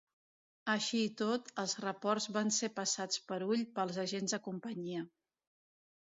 Així 0.71 0.99
i 1.07 1.09
tot, 1.17 1.49
els 1.63 1.75
reports 1.83 2.25
van 2.37 2.49
ser 2.55 2.69
passats 2.79 3.19
per 3.27 3.37
ull 3.49 3.61
pels 3.75 3.99
agents 4.05 4.33
de 4.37 4.41
Companyia. 4.49 5.03